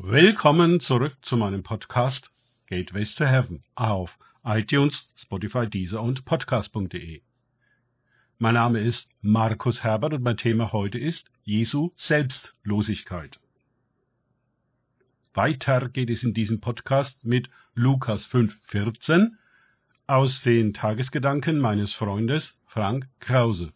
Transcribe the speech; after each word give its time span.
Willkommen 0.00 0.78
zurück 0.78 1.16
zu 1.22 1.36
meinem 1.36 1.64
Podcast 1.64 2.30
Gateways 2.68 3.16
to 3.16 3.24
Heaven 3.24 3.64
auf 3.74 4.16
iTunes, 4.44 5.08
Spotify, 5.16 5.68
Deezer 5.68 6.00
und 6.00 6.24
Podcast.de. 6.24 7.20
Mein 8.38 8.54
Name 8.54 8.78
ist 8.78 9.08
Markus 9.22 9.82
Herbert 9.82 10.14
und 10.14 10.22
mein 10.22 10.36
Thema 10.36 10.70
heute 10.72 11.00
ist 11.00 11.28
Jesu 11.42 11.90
Selbstlosigkeit. 11.96 13.40
Weiter 15.34 15.88
geht 15.88 16.10
es 16.10 16.22
in 16.22 16.32
diesem 16.32 16.60
Podcast 16.60 17.24
mit 17.24 17.50
Lukas 17.74 18.28
5,14 18.28 19.32
aus 20.06 20.42
den 20.42 20.74
Tagesgedanken 20.74 21.58
meines 21.58 21.92
Freundes 21.92 22.56
Frank 22.66 23.08
Krause. 23.18 23.72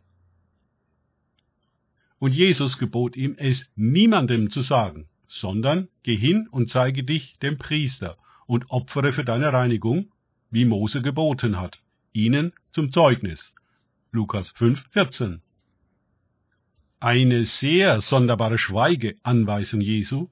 Und 2.21 2.33
Jesus 2.33 2.79
gebot 2.79 3.17
ihm, 3.17 3.35
es 3.39 3.69
niemandem 3.75 4.49
zu 4.49 4.61
sagen, 4.61 5.09
sondern 5.33 5.89
geh 6.03 6.15
hin 6.15 6.47
und 6.51 6.69
zeige 6.69 7.05
dich 7.05 7.39
dem 7.39 7.57
Priester 7.57 8.19
und 8.47 8.71
opfere 8.71 9.15
für 9.15 9.25
deine 9.25 9.51
Reinigung, 9.53 10.13
wie 10.51 10.67
Mose 10.67 11.01
geboten 11.01 11.59
hat, 11.59 11.81
ihnen 12.13 12.53
zum 12.71 12.93
Zeugnis. 12.93 13.55
Lukas 14.11 14.55
5,14 14.55 15.41
Eine 17.01 17.47
sehr 17.47 18.03
sonderbare 18.03 18.59
Schweigeanweisung 18.59 19.81
Jesu, 19.81 20.29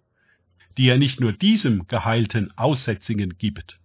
die 0.76 0.88
er 0.88 0.98
nicht 0.98 1.18
nur 1.18 1.32
diesem 1.32 1.86
geheilten 1.86 2.52
Aussätzigen 2.58 3.38
gibt. 3.38 3.80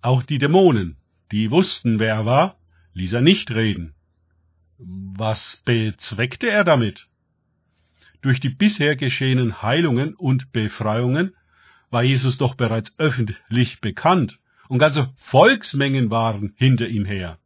Auch 0.00 0.22
die 0.22 0.38
Dämonen, 0.38 0.96
die 1.32 1.50
wussten, 1.50 1.98
wer 1.98 2.14
er 2.14 2.24
war, 2.24 2.56
ließ 2.94 3.12
er 3.12 3.20
nicht 3.20 3.50
reden. 3.50 3.92
Was 4.78 5.60
bezweckte 5.66 6.48
er 6.48 6.64
damit? 6.64 7.09
Durch 8.22 8.38
die 8.40 8.50
bisher 8.50 8.96
geschehenen 8.96 9.62
Heilungen 9.62 10.14
und 10.14 10.52
Befreiungen 10.52 11.34
war 11.90 12.02
Jesus 12.02 12.36
doch 12.36 12.54
bereits 12.54 12.94
öffentlich 12.98 13.80
bekannt 13.80 14.38
und 14.68 14.78
ganze 14.78 15.12
Volksmengen 15.16 16.10
waren 16.10 16.52
hinter 16.56 16.86
ihm 16.88 17.04
her. 17.04 17.38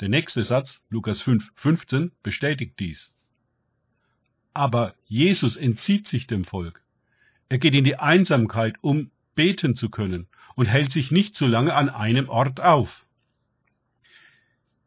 Der 0.00 0.08
nächste 0.08 0.44
Satz, 0.44 0.82
Lukas 0.90 1.22
5, 1.22 1.50
15, 1.54 2.10
bestätigt 2.22 2.78
dies. 2.78 3.12
Aber 4.52 4.94
Jesus 5.06 5.56
entzieht 5.56 6.08
sich 6.08 6.26
dem 6.26 6.44
Volk. 6.44 6.82
Er 7.48 7.58
geht 7.58 7.74
in 7.74 7.84
die 7.84 7.96
Einsamkeit, 7.96 8.76
um 8.80 9.10
beten 9.36 9.74
zu 9.76 9.88
können 9.88 10.26
und 10.56 10.66
hält 10.66 10.90
sich 10.90 11.10
nicht 11.10 11.34
zu 11.34 11.46
lange 11.46 11.74
an 11.74 11.88
einem 11.88 12.28
Ort 12.28 12.60
auf. 12.60 13.06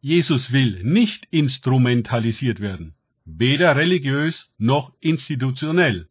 Jesus 0.01 0.51
will 0.51 0.83
nicht 0.83 1.27
instrumentalisiert 1.31 2.59
werden 2.59 2.95
weder 3.25 3.75
religiös 3.75 4.51
noch 4.57 4.93
institutionell, 4.99 6.07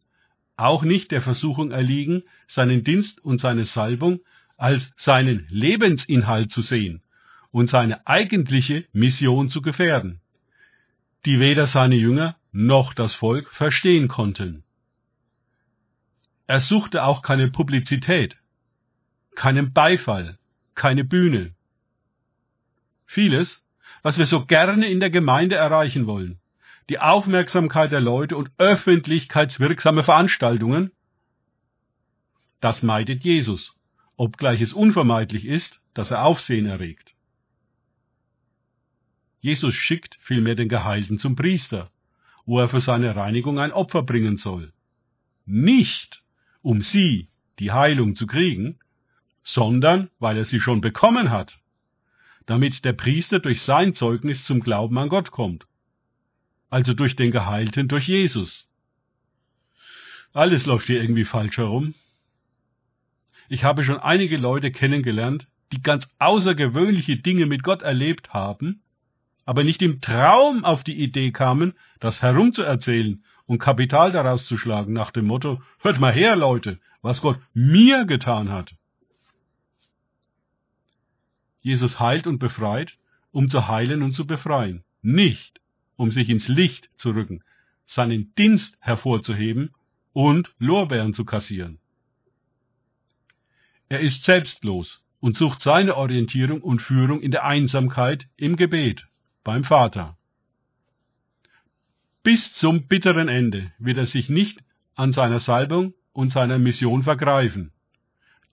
auch 0.55 0.83
nicht 0.83 1.11
der 1.11 1.21
Versuchung 1.21 1.71
erliegen, 1.71 2.23
seinen 2.47 2.83
Dienst 2.83 3.23
und 3.23 3.39
seine 3.39 3.65
Salbung 3.65 4.19
als 4.57 4.93
seinen 4.97 5.45
Lebensinhalt 5.49 6.51
zu 6.51 6.61
sehen 6.61 7.01
und 7.51 7.69
seine 7.69 8.07
eigentliche 8.07 8.85
Mission 8.93 9.49
zu 9.49 9.61
gefährden, 9.61 10.21
die 11.25 11.39
weder 11.39 11.67
seine 11.67 11.95
Jünger 11.95 12.37
noch 12.51 12.93
das 12.93 13.15
Volk 13.15 13.49
verstehen 13.49 14.07
konnten. 14.07 14.63
Er 16.47 16.61
suchte 16.61 17.03
auch 17.03 17.21
keine 17.21 17.49
Publizität, 17.49 18.37
keinen 19.35 19.73
Beifall, 19.73 20.37
keine 20.75 21.03
Bühne. 21.03 21.53
Vieles, 23.05 23.63
was 24.01 24.17
wir 24.17 24.25
so 24.25 24.45
gerne 24.45 24.87
in 24.87 24.99
der 24.99 25.09
Gemeinde 25.09 25.55
erreichen 25.55 26.05
wollen, 26.05 26.39
die 26.89 26.99
Aufmerksamkeit 26.99 27.91
der 27.91 28.01
Leute 28.01 28.35
und 28.35 28.51
öffentlichkeitswirksame 28.57 30.03
Veranstaltungen? 30.03 30.91
Das 32.59 32.83
meidet 32.83 33.23
Jesus, 33.23 33.75
obgleich 34.17 34.61
es 34.61 34.73
unvermeidlich 34.73 35.45
ist, 35.45 35.81
dass 35.93 36.11
er 36.11 36.25
Aufsehen 36.25 36.65
erregt. 36.65 37.15
Jesus 39.39 39.75
schickt 39.75 40.17
vielmehr 40.21 40.55
den 40.55 40.69
Geheilten 40.69 41.17
zum 41.17 41.35
Priester, 41.35 41.91
wo 42.45 42.59
er 42.59 42.69
für 42.69 42.79
seine 42.79 43.15
Reinigung 43.15 43.59
ein 43.59 43.71
Opfer 43.71 44.03
bringen 44.03 44.37
soll. 44.37 44.71
Nicht, 45.45 46.23
um 46.61 46.81
sie, 46.81 47.29
die 47.59 47.71
Heilung, 47.71 48.15
zu 48.15 48.27
kriegen, 48.27 48.79
sondern 49.43 50.09
weil 50.19 50.37
er 50.37 50.45
sie 50.45 50.61
schon 50.61 50.79
bekommen 50.79 51.29
hat, 51.29 51.59
damit 52.45 52.85
der 52.85 52.93
Priester 52.93 53.39
durch 53.39 53.61
sein 53.61 53.93
Zeugnis 53.93 54.45
zum 54.45 54.61
Glauben 54.61 54.97
an 54.97 55.09
Gott 55.09 55.31
kommt 55.31 55.65
also 56.73 56.95
durch 56.95 57.15
den 57.15 57.29
Geheilten, 57.29 57.87
durch 57.87 58.07
Jesus. 58.07 58.67
Alles 60.33 60.65
läuft 60.65 60.87
hier 60.87 60.99
irgendwie 60.99 61.23
falsch 61.23 61.57
herum. 61.57 61.93
Ich 63.47 63.63
habe 63.63 63.83
schon 63.83 63.99
einige 63.99 64.37
Leute 64.37 64.71
kennengelernt, 64.71 65.47
die 65.71 65.83
ganz 65.83 66.11
außergewöhnliche 66.17 67.17
Dinge 67.17 67.45
mit 67.45 67.61
Gott 67.61 67.83
erlebt 67.83 68.33
haben, 68.33 68.81
aber 69.45 69.63
nicht 69.63 69.83
im 69.83 70.01
Traum 70.01 70.65
auf 70.65 70.83
die 70.83 70.99
Idee 70.99 71.31
kamen, 71.31 71.73
das 71.99 72.23
herumzuerzählen 72.23 73.23
und 73.45 73.59
Kapital 73.59 74.11
daraus 74.11 74.47
zu 74.47 74.57
schlagen 74.57 74.93
nach 74.93 75.11
dem 75.11 75.27
Motto, 75.27 75.61
hört 75.77 75.99
mal 75.99 76.11
her, 76.11 76.35
Leute, 76.35 76.79
was 77.03 77.21
Gott 77.21 77.39
mir 77.53 78.05
getan 78.05 78.49
hat. 78.49 78.73
Jesus 81.61 81.99
heilt 81.99 82.25
und 82.25 82.39
befreit, 82.39 82.97
um 83.31 83.47
zu 83.51 83.67
heilen 83.67 84.01
und 84.01 84.13
zu 84.13 84.25
befreien, 84.25 84.83
nicht 85.03 85.59
um 85.95 86.11
sich 86.11 86.29
ins 86.29 86.47
Licht 86.47 86.89
zu 86.95 87.11
rücken, 87.11 87.43
seinen 87.85 88.33
Dienst 88.35 88.77
hervorzuheben 88.79 89.71
und 90.13 90.53
Lorbeeren 90.59 91.13
zu 91.13 91.25
kassieren. 91.25 91.79
Er 93.89 93.99
ist 93.99 94.23
selbstlos 94.23 95.03
und 95.19 95.37
sucht 95.37 95.61
seine 95.61 95.95
Orientierung 95.95 96.61
und 96.61 96.81
Führung 96.81 97.21
in 97.21 97.31
der 97.31 97.45
Einsamkeit 97.45 98.27
im 98.37 98.55
Gebet 98.55 99.07
beim 99.43 99.63
Vater. 99.63 100.17
Bis 102.23 102.53
zum 102.53 102.87
bitteren 102.87 103.27
Ende 103.27 103.71
wird 103.79 103.97
er 103.97 104.07
sich 104.07 104.29
nicht 104.29 104.59
an 104.95 105.11
seiner 105.11 105.39
Salbung 105.39 105.93
und 106.13 106.31
seiner 106.31 106.57
Mission 106.57 107.03
vergreifen. 107.03 107.71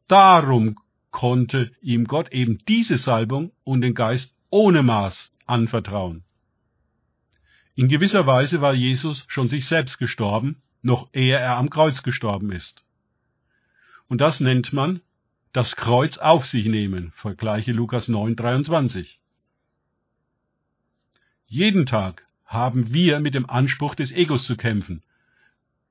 Darum 0.08 0.76
konnte 1.10 1.72
ihm 1.80 2.04
Gott 2.04 2.32
eben 2.32 2.58
diese 2.66 2.98
Salbung 2.98 3.52
und 3.64 3.82
den 3.82 3.94
Geist 3.94 4.34
ohne 4.50 4.82
Maß 4.82 5.32
anvertrauen. 5.46 6.24
In 7.74 7.88
gewisser 7.88 8.26
Weise 8.26 8.60
war 8.60 8.74
Jesus 8.74 9.24
schon 9.28 9.48
sich 9.48 9.66
selbst 9.66 9.98
gestorben, 9.98 10.60
noch 10.82 11.08
ehe 11.12 11.36
er 11.36 11.56
am 11.56 11.70
Kreuz 11.70 12.02
gestorben 12.02 12.52
ist. 12.52 12.84
Und 14.08 14.20
das 14.20 14.40
nennt 14.40 14.72
man 14.72 15.00
das 15.52 15.76
Kreuz 15.76 16.18
auf 16.18 16.46
sich 16.46 16.66
nehmen, 16.66 17.12
vergleiche 17.16 17.72
Lukas 17.72 18.08
9, 18.08 18.36
23. 18.36 19.18
Jeden 21.46 21.86
Tag 21.86 22.26
haben 22.44 22.92
wir 22.92 23.20
mit 23.20 23.34
dem 23.34 23.48
Anspruch 23.48 23.94
des 23.94 24.12
Egos 24.12 24.44
zu 24.44 24.56
kämpfen, 24.56 25.02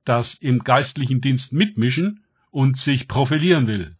das 0.05 0.35
im 0.35 0.59
geistlichen 0.63 1.21
Dienst 1.21 1.51
mitmischen 1.51 2.23
und 2.51 2.77
sich 2.77 3.07
profilieren 3.07 3.67
will. 3.67 3.95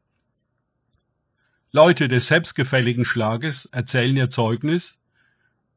Leute 1.71 2.07
des 2.07 2.27
selbstgefälligen 2.27 3.05
Schlages 3.05 3.65
erzählen 3.67 4.15
ihr 4.17 4.29
Zeugnis, 4.29 4.98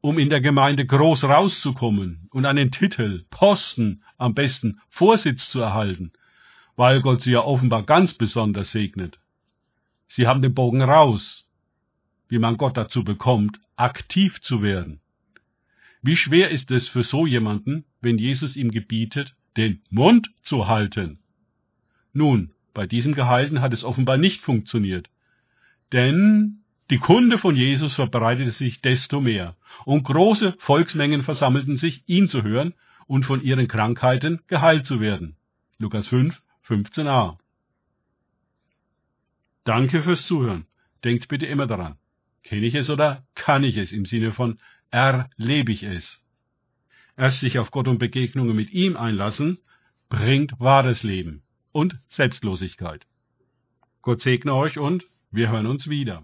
um 0.03 0.19
in 0.19 0.29
der 0.29 0.41
Gemeinde 0.41 0.85
groß 0.85 1.23
rauszukommen 1.23 2.27
und 2.31 2.45
einen 2.45 2.71
Titel, 2.71 3.23
Posten, 3.29 4.01
am 4.17 4.33
besten 4.33 4.81
Vorsitz 4.89 5.49
zu 5.49 5.61
erhalten, 5.61 6.11
weil 6.75 6.99
Gott 6.99 7.21
sie 7.21 7.31
ja 7.31 7.39
offenbar 7.39 7.83
ganz 7.83 8.13
besonders 8.13 8.71
segnet. 8.71 9.17
Sie 10.09 10.27
haben 10.27 10.41
den 10.41 10.53
Bogen 10.53 10.81
raus, 10.81 11.47
wie 12.27 12.37
man 12.37 12.57
Gott 12.57 12.75
dazu 12.75 13.05
bekommt, 13.05 13.61
aktiv 13.77 14.41
zu 14.41 14.61
werden. 14.61 14.99
Wie 16.01 16.17
schwer 16.17 16.49
ist 16.49 16.69
es 16.69 16.89
für 16.89 17.03
so 17.03 17.25
jemanden, 17.25 17.85
wenn 18.01 18.17
Jesus 18.17 18.57
ihm 18.57 18.71
gebietet, 18.71 19.35
den 19.55 19.81
Mund 19.89 20.31
zu 20.41 20.67
halten? 20.67 21.19
Nun, 22.11 22.51
bei 22.73 22.87
diesem 22.87 23.15
Gehalten 23.15 23.61
hat 23.61 23.71
es 23.71 23.85
offenbar 23.85 24.17
nicht 24.17 24.41
funktioniert. 24.41 25.09
Denn 25.93 26.62
die 26.93 26.99
Kunde 26.99 27.39
von 27.39 27.55
Jesus 27.55 27.95
verbreitete 27.95 28.51
sich 28.51 28.79
desto 28.79 29.19
mehr, 29.19 29.55
und 29.83 30.03
große 30.03 30.53
Volksmengen 30.59 31.23
versammelten 31.23 31.75
sich, 31.75 32.03
ihn 32.05 32.29
zu 32.29 32.43
hören 32.43 32.75
und 33.07 33.25
von 33.25 33.41
ihren 33.41 33.67
Krankheiten 33.67 34.43
geheilt 34.45 34.85
zu 34.85 34.99
werden. 34.99 35.35
Lukas 35.79 36.07
5, 36.09 36.39
15a. 36.67 37.39
Danke 39.63 40.03
fürs 40.03 40.27
Zuhören. 40.27 40.67
Denkt 41.03 41.29
bitte 41.29 41.47
immer 41.47 41.65
daran. 41.65 41.97
Kenne 42.43 42.67
ich 42.67 42.75
es 42.75 42.91
oder 42.91 43.25
kann 43.33 43.63
ich 43.63 43.77
es 43.77 43.91
im 43.91 44.05
Sinne 44.05 44.31
von 44.31 44.59
erlebe 44.91 45.71
ich 45.71 45.81
es? 45.81 46.21
Erst 47.17 47.39
sich 47.39 47.57
auf 47.57 47.71
Gott 47.71 47.87
und 47.87 47.97
Begegnungen 47.97 48.55
mit 48.55 48.71
ihm 48.71 48.97
einlassen, 48.97 49.57
bringt 50.09 50.59
wahres 50.59 51.01
Leben 51.01 51.41
und 51.71 51.97
Selbstlosigkeit. 52.07 53.07
Gott 54.03 54.21
segne 54.21 54.53
euch 54.53 54.77
und 54.77 55.07
wir 55.31 55.49
hören 55.49 55.65
uns 55.65 55.89
wieder. 55.89 56.23